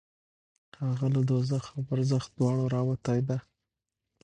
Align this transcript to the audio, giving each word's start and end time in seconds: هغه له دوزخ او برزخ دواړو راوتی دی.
هغه 0.85 1.05
له 1.15 1.21
دوزخ 1.29 1.63
او 1.73 1.79
برزخ 1.89 2.23
دواړو 2.37 2.65
راوتی 2.75 3.19
دی. 3.27 3.37